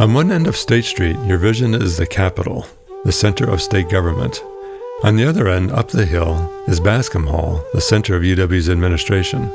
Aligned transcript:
On 0.00 0.14
one 0.14 0.32
end 0.32 0.46
of 0.46 0.56
State 0.56 0.86
Street, 0.86 1.18
your 1.26 1.36
vision 1.36 1.74
is 1.74 1.98
the 1.98 2.06
Capitol, 2.06 2.66
the 3.04 3.12
center 3.12 3.44
of 3.50 3.60
state 3.60 3.90
government. 3.90 4.42
On 5.04 5.14
the 5.14 5.26
other 5.26 5.46
end, 5.46 5.70
up 5.72 5.88
the 5.88 6.06
hill, 6.06 6.50
is 6.66 6.80
Bascom 6.80 7.26
Hall, 7.26 7.62
the 7.74 7.82
center 7.82 8.16
of 8.16 8.22
UW's 8.22 8.70
administration. 8.70 9.52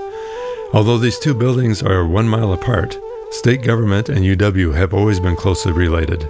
Although 0.72 1.00
these 1.00 1.18
two 1.18 1.34
buildings 1.34 1.82
are 1.82 2.06
one 2.06 2.30
mile 2.30 2.54
apart, 2.54 2.96
state 3.32 3.64
government 3.64 4.08
and 4.08 4.20
UW 4.20 4.76
have 4.76 4.94
always 4.94 5.20
been 5.20 5.36
closely 5.36 5.72
related. 5.72 6.30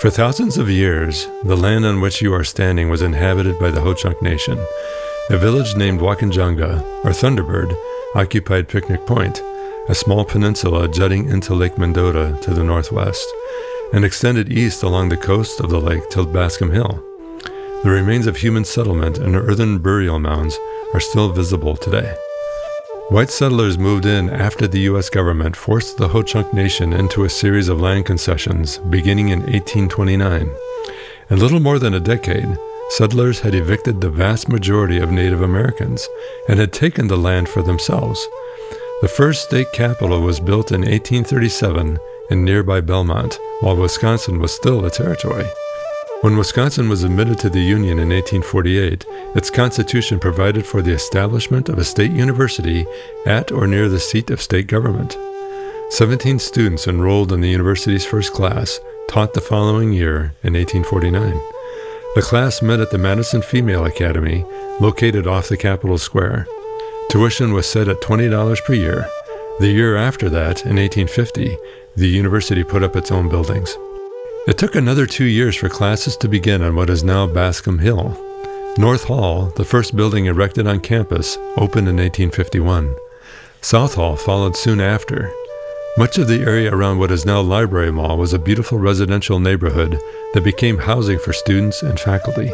For 0.00 0.08
thousands 0.08 0.56
of 0.56 0.70
years, 0.70 1.28
the 1.42 1.58
land 1.58 1.84
on 1.84 2.00
which 2.00 2.22
you 2.22 2.32
are 2.32 2.44
standing 2.44 2.88
was 2.88 3.02
inhabited 3.02 3.58
by 3.58 3.72
the 3.72 3.82
Ho 3.82 3.92
Chunk 3.92 4.22
Nation. 4.22 4.58
A 5.28 5.36
village 5.36 5.76
named 5.76 6.00
Wakandjaga, 6.00 7.04
or 7.04 7.10
Thunderbird, 7.10 7.76
occupied 8.14 8.70
Picnic 8.70 9.04
Point, 9.04 9.42
a 9.88 9.94
small 9.94 10.24
peninsula 10.24 10.88
jutting 10.88 11.28
into 11.28 11.54
Lake 11.54 11.76
Mendota 11.76 12.38
to 12.42 12.54
the 12.54 12.64
northwest, 12.64 13.26
and 13.92 14.04
extended 14.04 14.50
east 14.50 14.82
along 14.82 15.08
the 15.08 15.16
coast 15.16 15.60
of 15.60 15.68
the 15.70 15.78
lake 15.78 16.08
to 16.10 16.24
Bascom 16.24 16.70
Hill. 16.70 17.02
The 17.82 17.90
remains 17.90 18.26
of 18.26 18.38
human 18.38 18.64
settlement 18.64 19.18
and 19.18 19.36
earthen 19.36 19.78
burial 19.78 20.18
mounds 20.18 20.58
are 20.94 21.00
still 21.00 21.30
visible 21.32 21.76
today. 21.76 22.16
White 23.10 23.28
settlers 23.28 23.76
moved 23.76 24.06
in 24.06 24.30
after 24.30 24.66
the 24.66 24.80
U.S. 24.80 25.10
government 25.10 25.54
forced 25.54 25.98
the 25.98 26.08
Ho 26.08 26.22
Chunk 26.22 26.54
Nation 26.54 26.94
into 26.94 27.24
a 27.24 27.28
series 27.28 27.68
of 27.68 27.78
land 27.78 28.06
concessions 28.06 28.78
beginning 28.78 29.28
in 29.28 29.40
1829. 29.40 30.50
In 31.28 31.38
little 31.38 31.60
more 31.60 31.78
than 31.78 31.92
a 31.92 32.00
decade, 32.00 32.56
settlers 32.88 33.40
had 33.40 33.54
evicted 33.54 34.00
the 34.00 34.08
vast 34.08 34.48
majority 34.48 34.98
of 34.98 35.12
Native 35.12 35.42
Americans 35.42 36.08
and 36.48 36.58
had 36.58 36.72
taken 36.72 37.08
the 37.08 37.18
land 37.18 37.50
for 37.50 37.62
themselves. 37.62 38.26
The 39.04 39.08
first 39.08 39.42
state 39.42 39.70
capitol 39.74 40.22
was 40.22 40.40
built 40.40 40.72
in 40.72 40.80
1837 40.80 41.98
in 42.30 42.42
nearby 42.42 42.80
Belmont, 42.80 43.38
while 43.60 43.76
Wisconsin 43.76 44.38
was 44.38 44.54
still 44.54 44.82
a 44.82 44.90
territory. 44.90 45.44
When 46.22 46.38
Wisconsin 46.38 46.88
was 46.88 47.04
admitted 47.04 47.38
to 47.40 47.50
the 47.50 47.60
Union 47.60 47.98
in 47.98 48.08
1848, 48.08 49.04
its 49.36 49.50
constitution 49.50 50.18
provided 50.18 50.64
for 50.64 50.80
the 50.80 50.94
establishment 50.94 51.68
of 51.68 51.76
a 51.76 51.84
state 51.84 52.12
university 52.12 52.86
at 53.26 53.52
or 53.52 53.66
near 53.66 53.90
the 53.90 54.00
seat 54.00 54.30
of 54.30 54.40
state 54.40 54.68
government. 54.68 55.18
Seventeen 55.90 56.38
students 56.38 56.88
enrolled 56.88 57.30
in 57.30 57.42
the 57.42 57.50
university's 57.50 58.06
first 58.06 58.32
class 58.32 58.80
taught 59.10 59.34
the 59.34 59.42
following 59.42 59.92
year 59.92 60.32
in 60.42 60.54
1849. 60.54 61.38
The 62.14 62.22
class 62.22 62.62
met 62.62 62.80
at 62.80 62.90
the 62.90 62.96
Madison 62.96 63.42
Female 63.42 63.84
Academy, 63.84 64.46
located 64.80 65.26
off 65.26 65.50
the 65.50 65.58
Capitol 65.58 65.98
Square. 65.98 66.46
Tuition 67.14 67.52
was 67.52 67.70
set 67.70 67.86
at 67.86 68.00
$20 68.00 68.64
per 68.64 68.74
year. 68.74 69.08
The 69.60 69.68
year 69.68 69.94
after 69.96 70.28
that, 70.30 70.66
in 70.66 70.74
1850, 70.74 71.56
the 71.94 72.08
university 72.08 72.64
put 72.64 72.82
up 72.82 72.96
its 72.96 73.12
own 73.12 73.28
buildings. 73.28 73.78
It 74.48 74.58
took 74.58 74.74
another 74.74 75.06
two 75.06 75.24
years 75.24 75.54
for 75.54 75.68
classes 75.68 76.16
to 76.16 76.28
begin 76.28 76.60
on 76.60 76.74
what 76.74 76.90
is 76.90 77.04
now 77.04 77.28
Bascom 77.28 77.78
Hill. 77.78 78.20
North 78.78 79.04
Hall, 79.04 79.52
the 79.54 79.64
first 79.64 79.94
building 79.94 80.26
erected 80.26 80.66
on 80.66 80.80
campus, 80.80 81.38
opened 81.56 81.86
in 81.86 81.98
1851. 81.98 82.96
South 83.60 83.94
Hall 83.94 84.16
followed 84.16 84.56
soon 84.56 84.80
after. 84.80 85.32
Much 85.96 86.18
of 86.18 86.26
the 86.26 86.40
area 86.40 86.74
around 86.74 86.98
what 86.98 87.12
is 87.12 87.24
now 87.24 87.40
Library 87.40 87.92
Mall 87.92 88.18
was 88.18 88.32
a 88.32 88.40
beautiful 88.40 88.78
residential 88.80 89.38
neighborhood 89.38 90.00
that 90.32 90.42
became 90.42 90.78
housing 90.78 91.20
for 91.20 91.32
students 91.32 91.80
and 91.80 92.00
faculty. 92.00 92.50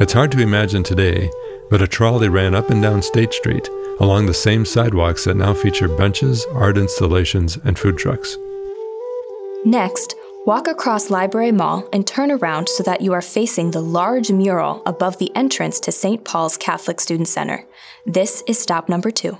It's 0.00 0.14
hard 0.14 0.32
to 0.32 0.40
imagine 0.40 0.82
today, 0.82 1.30
but 1.70 1.82
a 1.82 1.86
trolley 1.86 2.28
ran 2.28 2.54
up 2.54 2.70
and 2.70 2.82
down 2.82 3.02
State 3.02 3.32
Street 3.32 3.68
along 4.00 4.26
the 4.26 4.34
same 4.34 4.64
sidewalks 4.64 5.24
that 5.24 5.36
now 5.36 5.54
feature 5.54 5.88
benches, 5.88 6.44
art 6.52 6.76
installations, 6.76 7.56
and 7.64 7.78
food 7.78 7.96
trucks. 7.96 8.36
Next, 9.64 10.14
Walk 10.46 10.68
across 10.68 11.10
Library 11.10 11.50
Mall 11.50 11.88
and 11.92 12.06
turn 12.06 12.30
around 12.30 12.68
so 12.68 12.84
that 12.84 13.00
you 13.00 13.12
are 13.12 13.20
facing 13.20 13.72
the 13.72 13.80
large 13.80 14.30
mural 14.30 14.80
above 14.86 15.18
the 15.18 15.34
entrance 15.34 15.80
to 15.80 15.90
St. 15.90 16.24
Paul's 16.24 16.56
Catholic 16.56 17.00
Student 17.00 17.26
Center. 17.26 17.66
This 18.06 18.44
is 18.46 18.56
stop 18.56 18.88
number 18.88 19.10
two. 19.10 19.38